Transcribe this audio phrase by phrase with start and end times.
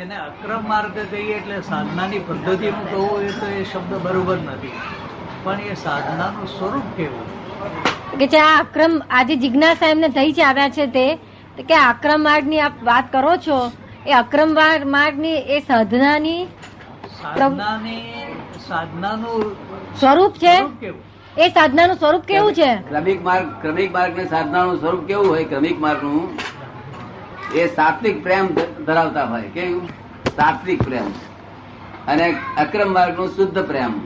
[0.00, 4.72] એને અક્રમ માર્ગ કહીએ એટલે સાધનાની પદ્ધતિનું કહું એ તો એ શબ્દ બરોબર નથી.
[5.44, 7.26] પણ એ સાધનાનું સ્વરૂપ કેવું?
[8.18, 11.18] કે જે આ અક્રમ આજે જિજ્ઞાસા એમને થઈ છે આવ્યા છે તે
[11.62, 13.58] કે અક્રમ માર્ગની આપ વાત કરો છો
[14.06, 16.48] એ અક્રમ માર્ગ- માર્ગની એ સાધનાની
[17.22, 18.02] સાધનાની
[18.68, 19.56] સાધનાનું
[20.00, 20.56] સ્વરૂપ છે?
[21.36, 22.70] એ સાધનાનું સ્વરૂપ કેવું છે?
[22.88, 25.44] ક્રમિક માર્ગ ક્રમિક માર્ગ ને સાધનાનું સ્વરૂપ કેવું હોય?
[25.44, 26.38] ક્રમિક માર્ગનું
[27.54, 28.54] એ સાત્વિક પ્રેમ
[28.84, 29.42] ધરાવતા હોય.
[29.42, 29.88] કેવું
[30.36, 31.10] સાત્વિક પ્રેમ.
[32.08, 34.00] અને અક્રમ માર્ગનું શુદ્ધ પ્રેમ.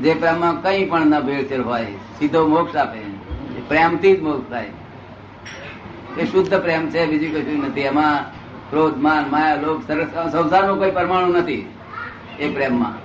[0.00, 1.84] જે પ્રેમમાં કઈ પણ ન ભેળસેળ હોય
[2.18, 2.98] સીધો મોક્ષ આપે.
[2.98, 4.66] એ પ્રેમથી જ મોક્ષ થાય.
[6.18, 7.80] એ શુદ્ધ પ્રેમ છે બીજું કશું નથી.
[7.80, 8.24] એમાં
[8.70, 11.74] ક્રોધ માન માયા લોક સરસ સંસારનો કોઈ પરમાણુ નથી
[12.38, 13.04] એ પ્રેમમાં.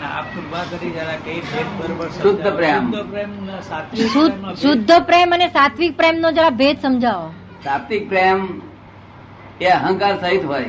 [0.00, 0.22] ના,
[2.22, 2.92] શુદ્ધ પ્રેમ.
[2.92, 7.32] શુદ્ધ પ્રેમ અને સાત્વિક પ્રેમ નો સાત્વિક પ્રેમનો જરા ભેદ સમજાવો.
[7.64, 8.60] સાત્વિક પ્રેમ
[9.60, 10.64] એ અહંકાર સહિત હોય.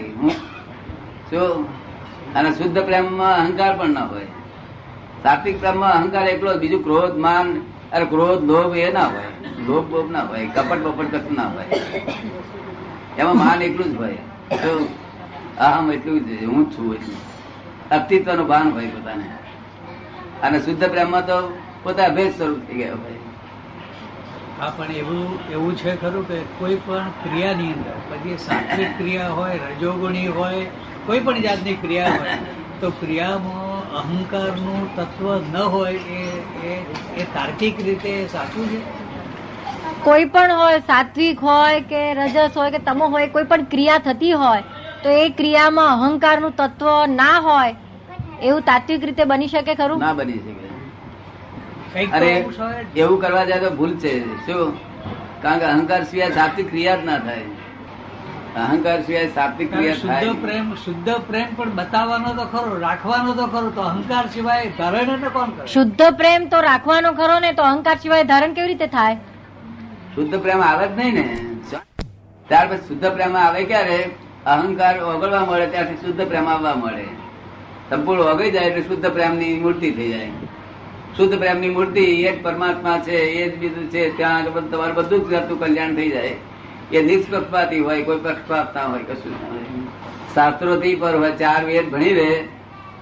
[1.29, 1.65] શું?
[2.33, 4.25] અને શુદ્ધ પ્રેમમાં અહંકાર પણ ના હોય.
[5.23, 7.61] સાત્વિક પ્રેમમાં અહંકાર એકલો બીજું ક્રોધ, માન
[7.91, 9.23] અરે ક્રોધ, લોભ એ ના હોય.
[9.67, 10.47] લોભ બોભ ના હોય.
[10.47, 11.65] કપટ બપટ કશું ના હોય.
[13.17, 14.13] એમાં માન એકલું જ હોય.
[14.51, 15.01] શું?
[15.57, 17.31] અહમ એટલું જ હું છું એટલું.
[17.89, 19.23] અસ્તિત્વનું ભાન હોય પોતાને.
[20.43, 23.20] અને શુદ્ધ પ્રેમમાં તો પોતા અભેદ સ્વરૂપ થઈ ગયા હોય.
[24.61, 29.55] હા પણ એવું એવું છે ખરું કે કોઈ પણ ક્રિયાની અંદર પછી સાત્વિક ક્રિયા હોય
[29.71, 30.63] રજોગુણી હોય
[31.07, 32.35] કોઈ પણ જાતની ક્રિયા હોય
[32.81, 35.99] તો ક્રિયામાં અહંકારનું તત્વ ન હોય
[36.65, 36.73] એ
[37.15, 38.79] એ તાર્કિક રીતે સાચું છે?
[40.03, 44.33] કોઈ પણ હોય સાત્વિક હોય કે રજસ હોય કે તમો હોય કોઈ પણ ક્રિયા થતી
[44.35, 44.61] હોય
[45.03, 47.73] તો એ ક્રિયામાં અહંકારનું તત્વ ના હોય
[48.41, 50.01] એવું તાત્વિક રીતે બની શકે ખરું?
[50.01, 50.60] ના બની શકે.
[51.95, 52.45] અરે.
[52.95, 54.45] એવું કરવા જાય તો ભૂલ છે.
[54.45, 54.77] શું?
[55.41, 57.41] કારણ કે અહંકાર સિવાય સાત્વિક ક્રિયા જ ના થાય.
[58.55, 63.69] અહંકાર સિવાય સાત્વિક ક્રિયા શુદ્ધ પ્રેમ શુદ્ધ પ્રેમ પણ બતાવવાનો તો ખરો રાખવાનો તો ખરો
[63.69, 65.67] તો અહંકાર સિવાય ધારણ ને કોણ કરે?
[65.67, 69.15] શુદ્ધ પ્રેમ તો રાખવાનો ખરો ને તો અહંકાર સિવાય ધારણ કેવી રીતે થાય?
[70.15, 71.45] શુદ્ધ પ્રેમ આવે જ નહીં ને.
[72.47, 74.09] ત્યાર પછી શુદ્ધ પ્રેમ આવે ક્યારે?
[74.45, 77.05] અહંકાર ઓગળવા મળે ત્યારથી શુદ્ધ પ્રેમ આવવા મળે.
[77.89, 80.29] સંપૂર્ણ ઓગળી જાય એટલે શુદ્ધ પ્રેમની મૂર્તિ થઈ જાય.
[81.17, 85.27] શુદ્ધ પ્રેમની મૂર્તિ, એ જ પરમાત્મા છે, એ જ બીજું છે, ત્યાં આગળ તમારું બધું
[85.27, 86.35] જ જાતનું કલ્યાણ થઈ જાય.
[86.91, 89.63] એ નિષ્પક્ષપાતી હોય, કોઈ પક્ષપાત ના હોય, કશું ના હોય.
[90.35, 92.29] શાસ્ત્રોથી પર હોય ચાર વેદ ભણી લે.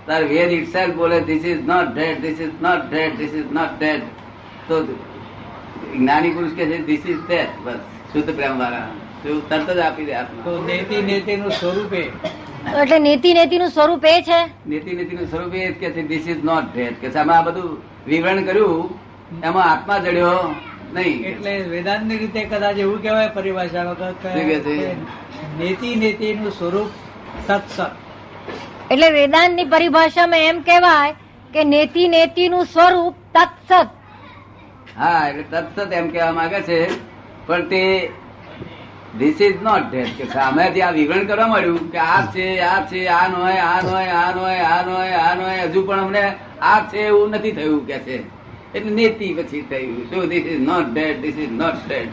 [0.08, 3.74] તાર વેદ ઇટસેલ્ફ બોલે this is not that this is not that this is not
[3.80, 4.02] that
[4.68, 4.76] તો
[5.94, 7.80] જ્ઞાની પુરુષ કે છે ધીસ ઇઝ ડેડ બસ,
[8.14, 8.88] શુદ્ધ પ્રેમ વાળા
[9.24, 10.14] તરત જ આપી દે.
[10.22, 12.04] આત્મા તો નેતિ નેતિનું સ્વરૂપે
[12.82, 14.40] એટલે નેતિ નું સ્વરૂપ એ છે?
[14.72, 17.70] નીતિ નું સ્વરૂપ એ કે છે ધીસ ઇઝ નોટ ડેડ કે છે આમાં આ બધું
[18.10, 18.90] વિવરણ કર્યું.
[19.48, 20.56] એમાં આત્મા જડ્યો
[20.94, 21.18] નહીં.
[21.32, 24.96] એટલે વેદાંતની રીતે કદાચ એવું કહેવાય પરિભાષા વખત છે?
[25.60, 26.90] નેતિ નેતિનું સ્વરૂપ
[27.48, 27.94] સત્સંગ.
[28.92, 31.14] એટલે વેદાંતની પરિભાષામાં એમ કહેવાય
[31.54, 33.90] કે નેતિ નેતિનું સ્વરૂપ તત્સત.
[34.98, 36.80] હા એટલે તત્સત એમ કહેવા માંગે છે.
[37.48, 37.84] પણ તે
[39.18, 43.08] ધીસ ઇઝ નોટ ડેડ કે સામેથી આ વિવરણ કરવા મળ્યું કે આ છે આ છે,
[43.08, 46.98] આ નોય આ નોય આ નોય આ નોય આ નોય હજુ પણ અમને આ છે
[46.98, 48.24] એવું નથી થયું કે છે.
[48.76, 50.10] એટલે નેતિ પછી થયું.
[50.10, 52.10] શું this is not that this is not that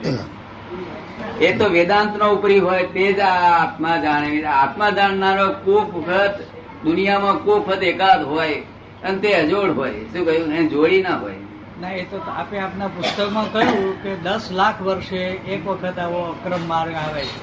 [1.41, 4.45] એ તો વેદાંત નો ઉપરી હોય તે જ આ આત્મા જાણે.
[4.45, 6.41] આત્મા જાણનારો કોક વખત
[6.85, 8.57] દુનિયામાં કોક વખત એકાદ હોય
[9.03, 9.93] અને તે અજોડ હોય.
[10.13, 10.53] શું કહ્યું?
[10.53, 11.35] એને જોડી ના હોય.
[11.81, 15.23] ના એ તો આપે આપના પુસ્તકમાં કહ્યું કે દસ લાખ વર્ષે
[15.55, 17.41] એક વખત આવો અક્રમ માર્ગ આવે છે.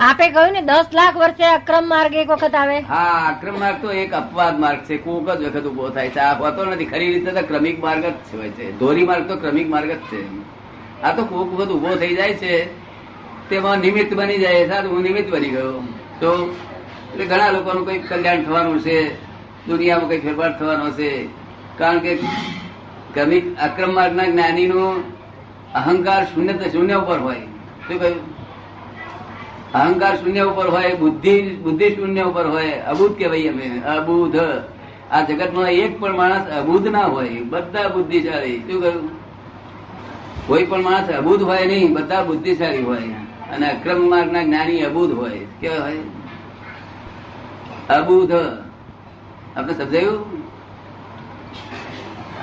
[0.00, 2.80] આપે કહ્યું ને દસ લાખ વર્ષે અક્રમ માર્ગ એક વખત આવે?
[2.80, 6.18] હા અક્રમ માર્ગ તો એક અપવાદ માર્ગ છે કોક જ વખત ઊભો થાય છે.
[6.18, 6.84] આ હોતો નથી.
[6.84, 8.78] ખરી રીતે તો ક્રમિક માર્ગ જ છે હોય છે.
[8.78, 10.22] ધોરી માર્ગ તો ક્રમિક માર્ગ જ છે.
[11.02, 12.64] આ તો કોક વખત ઊભો થઈ જાય છે
[13.48, 14.68] તેમાં નિમિત્ત બની જાય.
[14.68, 15.82] સારું હું નિમિત્ત બની ગયો.
[16.20, 16.56] તો
[17.12, 18.98] એટલે ઘણા લોકોનું કઈ કલ્યાણ થવાનું છે.
[19.66, 21.28] દુનિયામાં કઈ ફેરફાર થવાનો છે.
[21.78, 22.18] કારણ કે
[23.14, 25.14] ક્રમિક અક્રમ માર્ગના જ્ઞાનીનું
[25.74, 27.40] અહંકાર શૂન્ય શૂન્ય ઉપર હોય.
[27.88, 28.34] શું કહ્યું?
[29.72, 34.36] અહંકાર શૂન્ય ઉપર હોય, બુદ્ધિ બુદ્ધિ શૂન્ય ઉપર હોય, અબુધ કહેવાય અમે અબુધ.
[35.10, 38.58] આ જગતમાં એક પણ માણસ અબુધ ના હોય, બધા બુદ્ધિશાળી.
[38.58, 39.08] શું કહ્યું?
[40.46, 43.02] કોઈ પણ માણસ અબુધ હોય નહીં, બધા બુદ્ધિશાળી હોય.
[43.52, 45.38] અને અક્રમ માર્ગના જ્ઞાની અબુધ હોય.
[45.60, 45.96] કેવા હોય?
[47.88, 48.32] અબુધ.
[49.56, 50.33] આપણે સમજાયું?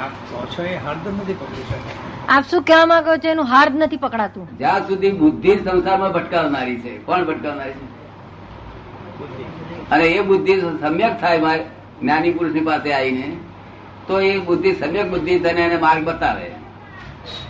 [0.02, 3.30] આપ એ હર્દ નથી પકડી શકે આપ શું કહેવા માંગો છો?
[3.30, 4.58] એનું હાર્દ નથી પકડાતું.
[4.58, 7.88] જ્યાં સુધી બુદ્ધિ સંસારમાં ભટકાવનારી છે કોણ ભટકાવનારી છે?
[9.20, 9.44] બુદ્ધિ.
[9.92, 11.64] અને એ બુદ્ધિ સમ્યક થાય મારે
[12.02, 13.38] જ્ઞાની પુરુષની પાસે આવીને
[14.08, 16.52] તો એ બુદ્ધિ સમ્યક બુદ્ધિ તને એને માર્ગ બતાવે.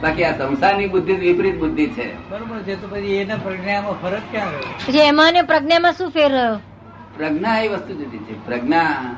[0.02, 2.30] બાકી આ સંસારની બુદ્ધિ વિપરીત બુદ્ધિ છે.
[2.30, 5.04] બરોબર છે તો પછી એના પ્રજ્ઞામાં ફરક ક્યાં રહ્યો?
[5.04, 6.60] એમાં ને પ્રજ્ઞામાં શું ફેર રહ્યો?
[7.18, 9.16] પ્રજ્ઞા એ વસ્તુ જુદી છે પ્રજ્ઞા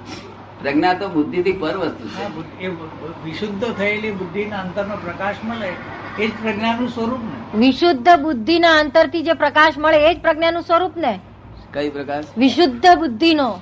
[0.64, 2.26] પ્રજ્ઞા તો બુદ્ધિથી પર વસ્તુ છે.
[2.26, 5.74] આ બુદ્ધિ- ના વિશુદ્ધ થયેલી બુદ્ધિના અંતરનો પ્રકાશ મળે
[6.20, 7.58] એ જ પ્રજ્ઞાનું સ્વરૂપ ને.
[7.58, 11.20] વિશુદ્ધ બુદ્ધિના અંતરથી જે પ્રકાશ મળે એ જ પ્રજ્ઞાનું સ્વરૂપ ને?
[11.74, 12.24] કઈ પ્રકાશ?
[12.38, 13.60] વિશુદ્ધ બુદ્ધિનો.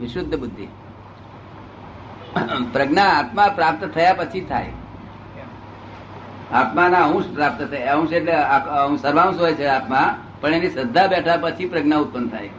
[0.00, 0.68] વિશુદ્ધ બુદ્ધિ.
[2.72, 4.72] પ્રજ્ઞા આત્મા પ્રાપ્ત થયા પછી થાય.
[6.52, 7.84] આત્માના અંશ પ્રાપ્ત થાય.
[7.84, 12.50] અંશ એટલે આ- સર્વાંશ હોય છે આત્મા પણ એની શ્રદ્ધા બેઠા પછી પ્રજ્ઞા ઉત્પન્ન થાય.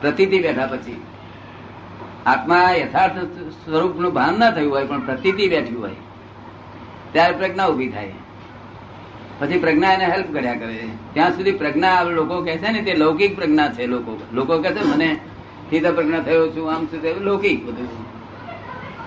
[0.00, 1.02] પ્રતિથી બેઠા પછી.
[2.26, 3.18] આત્મા યથાર્થ
[3.64, 5.90] સ્વરૂપનું ભાન ના થયું હોય પણ પ્રતીતિ બેઠી હોય
[7.12, 8.12] ત્યારે પ્રજ્ઞા ઊભી થાય.
[9.38, 10.88] પછી પ્રજ્ઞા એને હેલ્પ કર્યા કરે.
[11.12, 14.18] ત્યાં સુધી પ્રજ્ઞા લોકો કહે છે ને તે લૌકિક પ્રજ્ઞા છે લોકો.
[14.32, 15.18] લોકો કહે છે મને
[15.72, 17.22] હિત પ્રજ્ઞા થયો છું આમ શું થયું?
[17.22, 17.88] લૌકિક બધું.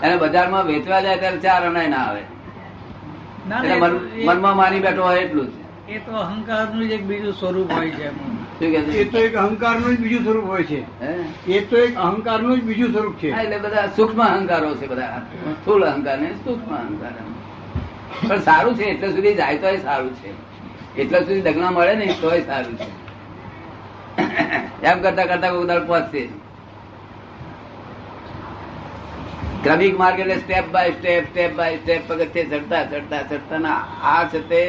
[0.02, 2.22] એને બજારમાં વેચવા જાય ત્યારે ચાર અનાય ના આવે.
[3.50, 3.90] ના, ના,
[4.26, 5.66] મનમાં માની બેઠો હોય એટલું જ.
[5.90, 8.10] એ તો અહંકારનું એક બીજું સ્વરૂપ હોય છે
[8.62, 10.81] એ તો એક અહંકારનું જ બીજું સ્વરૂપ હોય છે.
[11.48, 13.30] એ તો એક અહંકારનું જ બીજું સ્વરૂપ છે.
[13.30, 15.22] એટલે બધા સૂક્ષ્મ અહંકારો છે બધા.
[15.62, 17.13] સ્થુલ અહંકાર ને સૂક્ષ્મ અહંકાર
[18.28, 20.31] પણ સારું છે એટલે સુધી જાય તોય સારું છે.
[21.02, 22.90] એટલા સુધી દગના મળે ને તોય સારું છે.
[24.84, 26.24] એમ કરતા કરતા કોઈ દાડો પહોંચશે.
[29.63, 33.57] ક્રમિક માર્ગ એટલે step by step step by step પગથિયે ચડતા ચડતા ચડતા.
[33.57, 33.80] ના
[34.13, 34.62] આ છે તે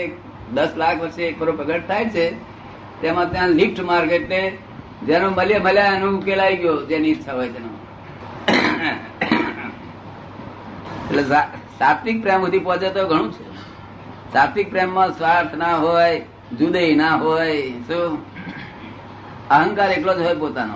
[0.54, 2.55] દસ લાખ વર્ષે એક કરોડ પગડ થાય છે.
[3.02, 4.40] તેમાં ત્યાં લિફ્ટ માર્ગ એટલે
[5.06, 7.70] જેનો મળે મળ્યા એનો ઉકેલાઈ ગયો જેની ઈચ્છા હોય તેનો.
[11.08, 11.22] એટલે
[11.78, 13.44] સાત્વિક પ્રેમ સુધી પહોંચે તો ઘણું છે.
[14.32, 16.14] સાત્વિક પ્રેમમાં સ્વાર્થ ના હોય
[16.58, 17.52] જુદાઈ ના હોય
[17.88, 18.12] શું?
[19.50, 20.74] અહંકાર એકલો જ હોય પોતાનો.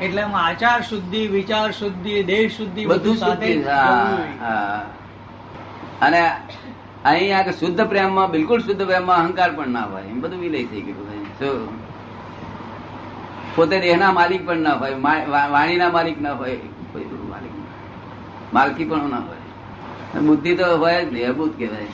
[0.00, 3.70] એટલે આચાર શુદ્ધિ વિચાર શુદ્ધિ દેહ શુદ્ધિ બધું સાથે શુદ્ધિ.
[6.00, 6.22] અને
[7.08, 10.02] અહીં આ શુદ્ધ પ્રેમમાં, બિલકુલ શુદ્ધ પ્રેમમાં અહંકાર પણ ના હોય.
[10.02, 11.68] એમ બધું વિલય થઈ ગયું
[13.56, 14.94] પોતે દેહના માલિક પણ ના હોય
[15.52, 16.56] વાણીના માલિક ના હોય,
[16.92, 17.54] કોઈ માલિક
[18.54, 20.20] માલકી પણ ના હોય.
[20.26, 21.88] બુદ્ધિ તો હોય જ નહીં અભૂત કહેવાય.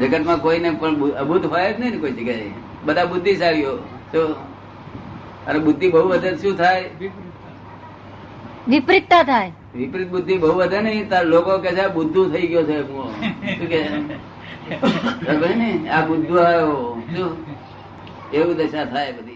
[0.00, 2.50] જગતમાં કોઈને પણ અભૂત હોય જ નહીં ને કોઈ જગ્યાએ.
[2.84, 3.72] બધા બુદ્ધિશાળીઓ.
[4.12, 4.20] તો
[5.46, 6.80] અને બુદ્ધિ બહુ વધે શું થાય?
[8.68, 9.52] વિપરીતતા થાય.
[9.76, 13.68] વિપરીત બુદ્ધિ બહુ વધે ને, તાર લોકો કે છે બુદ્ધુ થઈ ગયો છે શું
[15.90, 17.02] આ બુદ્ધુ આવ્યો.
[17.16, 17.36] શું?
[18.32, 19.27] એવું દશા થાય બધી?